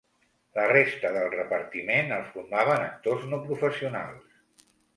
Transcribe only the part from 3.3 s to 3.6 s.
no